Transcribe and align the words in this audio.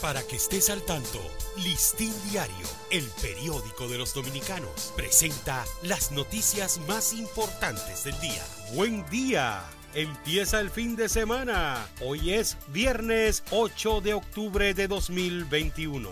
Para 0.00 0.22
que 0.22 0.36
estés 0.36 0.70
al 0.70 0.80
tanto, 0.82 1.20
Listín 1.58 2.14
Diario, 2.30 2.66
el 2.90 3.04
periódico 3.20 3.86
de 3.86 3.98
los 3.98 4.14
dominicanos, 4.14 4.94
presenta 4.96 5.66
las 5.82 6.10
noticias 6.10 6.80
más 6.88 7.12
importantes 7.12 8.04
del 8.04 8.18
día. 8.18 8.42
Buen 8.72 9.04
día. 9.10 9.62
Empieza 9.92 10.60
el 10.60 10.70
fin 10.70 10.96
de 10.96 11.10
semana. 11.10 11.86
Hoy 12.00 12.32
es 12.32 12.56
viernes 12.68 13.42
8 13.50 14.00
de 14.00 14.14
octubre 14.14 14.72
de 14.72 14.88
2021. 14.88 16.08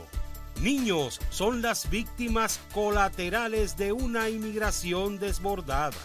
Niños 0.61 1.19
son 1.31 1.63
las 1.63 1.89
víctimas 1.89 2.61
colaterales 2.75 3.79
de 3.79 3.93
una 3.93 4.29
inmigración 4.29 5.19
desbordada. 5.19 5.97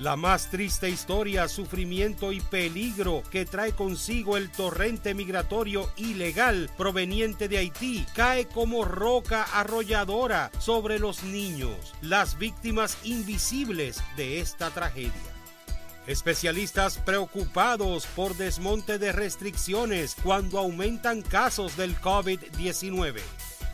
La 0.00 0.16
más 0.16 0.50
triste 0.50 0.88
historia, 0.88 1.46
sufrimiento 1.46 2.32
y 2.32 2.40
peligro 2.40 3.22
que 3.30 3.46
trae 3.46 3.72
consigo 3.72 4.36
el 4.36 4.50
torrente 4.50 5.14
migratorio 5.14 5.88
ilegal 5.96 6.68
proveniente 6.76 7.48
de 7.48 7.58
Haití 7.58 8.04
cae 8.12 8.48
como 8.48 8.84
roca 8.84 9.44
arrolladora 9.52 10.50
sobre 10.58 10.98
los 10.98 11.22
niños, 11.22 11.76
las 12.02 12.38
víctimas 12.38 12.98
invisibles 13.04 14.02
de 14.16 14.40
esta 14.40 14.70
tragedia. 14.70 15.12
Especialistas 16.08 16.98
preocupados 16.98 18.06
por 18.06 18.36
desmonte 18.36 18.98
de 18.98 19.12
restricciones 19.12 20.16
cuando 20.22 20.58
aumentan 20.58 21.22
casos 21.22 21.76
del 21.76 21.96
COVID-19. 22.00 23.20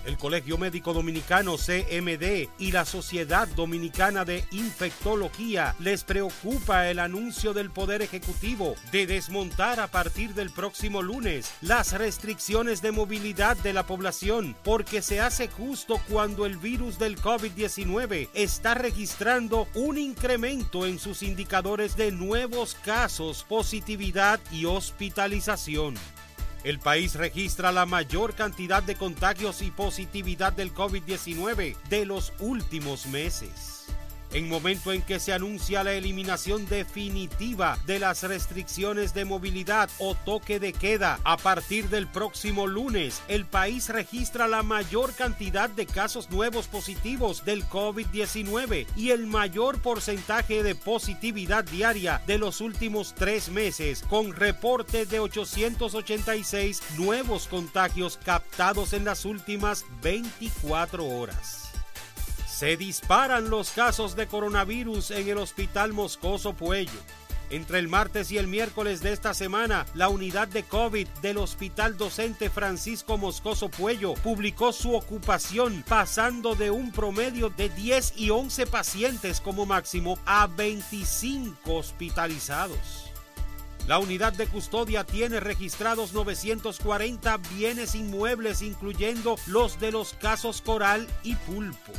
El 0.05 0.17
Colegio 0.17 0.57
Médico 0.57 0.95
Dominicano 0.95 1.57
CMD 1.57 2.49
y 2.59 2.73
la 2.73 2.85
Sociedad 2.85 3.47
Dominicana 3.49 4.25
de 4.25 4.45
Infectología 4.51 5.75
les 5.79 6.05
preocupa 6.05 6.89
el 6.89 6.99
anuncio 6.99 7.53
del 7.53 7.71
Poder 7.71 8.01
Ejecutivo 8.01 8.75
de 8.93 9.07
desmontar 9.07 9.79
a 9.79 9.89
partir 9.89 10.35
del 10.35 10.51
próximo 10.51 11.03
lunes 11.03 11.53
las 11.61 11.93
restricciones 11.93 12.81
de 12.83 12.93
movilidad 12.93 13.57
de 13.59 13.73
la 13.73 13.87
población 13.87 14.57
porque 14.65 15.03
se 15.03 15.21
hace 15.21 15.49
justo 15.49 16.01
cuando 16.09 16.47
el 16.47 16.57
virus 16.57 16.99
del 16.99 17.21
COVID-19 17.21 18.29
está 18.35 18.75
registrando 18.75 19.69
un 19.75 19.99
incremento 19.99 20.87
en 20.87 20.99
sus 20.99 21.23
indicadores 21.23 21.97
de 21.97 22.11
nuevos 22.11 22.75
casos, 22.85 23.45
positividad 23.49 24.41
y 24.51 24.65
hospitalización. 24.65 25.95
El 26.63 26.79
país 26.79 27.15
registra 27.15 27.73
la 27.73 27.87
mayor 27.87 28.35
cantidad 28.35 28.83
de 28.83 28.95
contagios 28.95 29.63
y 29.63 29.71
positividad 29.71 30.53
del 30.53 30.75
COVID-19 30.75 31.77
de 31.89 32.05
los 32.05 32.33
últimos 32.39 33.07
meses 33.07 33.80
en 34.33 34.49
momento 34.49 34.93
en 34.93 35.03
que 35.03 35.21
se 35.21 35.33
anuncia 35.33 35.85
la 35.85 35.93
eliminación 35.93 36.67
definitiva 36.67 37.79
de 37.87 37.99
las 37.99 38.23
restricciones 38.23 39.15
de 39.15 39.25
movilidad 39.25 39.91
o 39.99 40.15
toque 40.15 40.61
de 40.61 40.73
queda 40.73 41.19
a 41.25 41.37
partir 41.37 41.89
del 41.89 42.07
próximo 42.07 42.67
lunes, 42.67 43.23
el 43.29 43.45
país 43.45 43.89
registra 43.89 44.49
la 44.49 44.63
mayor 44.63 45.15
cantidad 45.15 45.69
de 45.71 45.87
casos 45.87 46.31
nuevos 46.31 46.67
positivos 46.67 47.45
del 47.45 47.65
COVID-19 47.69 48.87
y 48.97 49.11
el 49.11 49.27
mayor 49.27 49.81
porcentaje 49.81 50.63
de 50.63 50.75
positividad 50.75 51.65
diaria 51.65 52.23
de 52.27 52.39
los 52.39 52.61
últimos 52.61 53.15
tres 53.15 53.49
meses, 53.51 54.03
con 54.09 54.35
reporte 54.35 55.07
de 55.07 55.21
886 55.21 56.83
nuevos 56.99 57.47
contagios 57.49 58.19
captados 58.25 58.93
en 58.93 59.05
las 59.05 59.25
últimas 59.25 59.85
24 60.03 61.07
horas. 61.07 61.60
Se 62.61 62.77
disparan 62.77 63.49
los 63.49 63.71
casos 63.71 64.17
de 64.17 64.27
coronavirus 64.27 65.13
en 65.13 65.27
el 65.31 65.39
Hospital 65.39 65.95
Moscoso 65.95 66.53
Puello. 66.53 67.01
Entre 67.49 67.79
el 67.79 67.89
martes 67.89 68.31
y 68.33 68.37
el 68.37 68.49
miércoles 68.49 69.01
de 69.01 69.15
esta 69.15 69.33
semana, 69.33 69.87
la 69.95 70.11
unidad 70.11 70.47
de 70.47 70.65
COVID 70.65 71.09
del 71.23 71.39
Hospital 71.39 71.97
Docente 71.97 72.51
Francisco 72.51 73.17
Moscoso 73.17 73.71
Puello 73.71 74.13
publicó 74.13 74.75
su 74.75 74.95
ocupación 74.95 75.83
pasando 75.89 76.55
de 76.55 76.71
un 76.71 76.93
promedio 76.93 77.49
de 77.49 77.71
10 77.71 78.13
y 78.19 78.29
11 78.29 78.67
pacientes 78.67 79.41
como 79.41 79.65
máximo 79.65 80.19
a 80.27 80.47
25 80.47 81.77
hospitalizados. 81.77 83.11
La 83.89 83.99
unidad 83.99 84.35
de 84.35 84.47
custodia 84.47 85.05
tiene 85.05 85.41
registrados 85.41 86.13
940 86.13 87.39
bienes 87.57 87.95
inmuebles, 87.95 88.61
incluyendo 88.61 89.37
los 89.47 89.81
de 89.81 89.93
los 89.93 90.13
casos 90.13 90.61
Coral 90.61 91.09
y 91.23 91.37
Pulpo. 91.37 91.93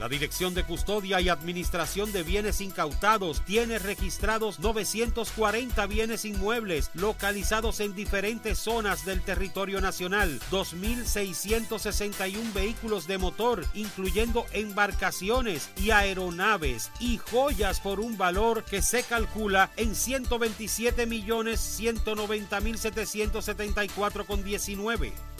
La 0.00 0.08
Dirección 0.08 0.54
de 0.54 0.64
Custodia 0.64 1.20
y 1.20 1.28
Administración 1.28 2.10
de 2.12 2.24
Bienes 2.24 2.60
Incautados 2.60 3.44
tiene 3.44 3.78
registrados 3.78 4.58
940 4.58 5.86
bienes 5.86 6.24
inmuebles 6.24 6.90
localizados 6.94 7.78
en 7.78 7.94
diferentes 7.94 8.58
zonas 8.58 9.04
del 9.04 9.22
territorio 9.22 9.80
nacional, 9.80 10.40
2.661 10.50 12.52
vehículos 12.52 13.06
de 13.06 13.18
motor, 13.18 13.64
incluyendo 13.72 14.46
embarcaciones 14.52 15.70
y 15.80 15.90
aeronaves, 15.90 16.90
y 16.98 17.18
joyas 17.18 17.78
por 17.78 18.00
un 18.00 18.18
valor 18.18 18.64
que 18.64 18.82
se 18.82 19.04
calcula 19.04 19.70
en 19.76 19.94
127 19.94 21.06
millones 21.06 21.60
190 21.60 22.60
mil 22.60 22.78
774 22.78 24.26
con 24.26 24.42
19 24.42 25.33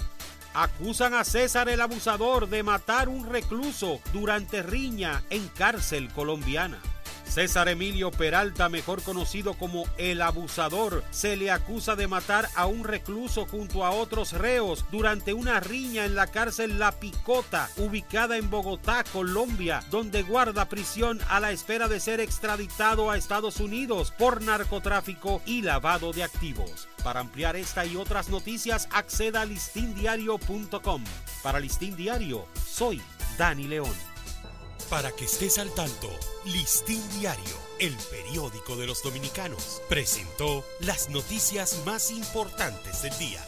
acusan 0.54 1.14
a 1.14 1.24
César 1.24 1.68
el 1.68 1.80
abusador 1.80 2.48
de 2.48 2.62
matar 2.62 3.08
un 3.08 3.28
recluso 3.28 4.00
durante 4.12 4.62
riña 4.62 5.24
en 5.30 5.48
cárcel 5.48 6.10
colombiana. 6.12 6.78
César 7.26 7.68
Emilio 7.68 8.10
Peralta, 8.10 8.68
mejor 8.68 9.02
conocido 9.02 9.54
como 9.54 9.84
el 9.98 10.22
abusador, 10.22 11.02
se 11.10 11.36
le 11.36 11.50
acusa 11.50 11.96
de 11.96 12.06
matar 12.06 12.48
a 12.54 12.66
un 12.66 12.84
recluso 12.84 13.46
junto 13.46 13.84
a 13.84 13.90
otros 13.90 14.32
reos 14.32 14.84
durante 14.90 15.32
una 15.32 15.60
riña 15.60 16.04
en 16.04 16.14
la 16.14 16.26
cárcel 16.28 16.78
La 16.78 16.92
Picota, 16.92 17.68
ubicada 17.76 18.36
en 18.36 18.50
Bogotá, 18.50 19.04
Colombia, 19.04 19.82
donde 19.90 20.22
guarda 20.22 20.68
prisión 20.68 21.18
a 21.28 21.40
la 21.40 21.50
espera 21.50 21.88
de 21.88 22.00
ser 22.00 22.20
extraditado 22.20 23.10
a 23.10 23.16
Estados 23.16 23.60
Unidos 23.60 24.12
por 24.16 24.42
narcotráfico 24.42 25.42
y 25.46 25.62
lavado 25.62 26.12
de 26.12 26.22
activos. 26.24 26.88
Para 27.02 27.20
ampliar 27.20 27.56
esta 27.56 27.84
y 27.84 27.96
otras 27.96 28.28
noticias, 28.28 28.88
acceda 28.92 29.42
a 29.42 29.44
listindiario.com. 29.44 31.04
Para 31.42 31.60
Listín 31.60 31.96
Diario, 31.96 32.46
soy 32.66 33.02
Dani 33.36 33.64
León. 33.68 34.13
Para 34.94 35.10
que 35.10 35.24
estés 35.24 35.58
al 35.58 35.74
tanto, 35.74 36.08
Listín 36.44 37.02
Diario, 37.18 37.56
el 37.80 37.96
periódico 38.12 38.76
de 38.76 38.86
los 38.86 39.02
dominicanos, 39.02 39.82
presentó 39.88 40.64
las 40.78 41.08
noticias 41.08 41.82
más 41.84 42.12
importantes 42.12 43.02
del 43.02 43.18
día. 43.18 43.44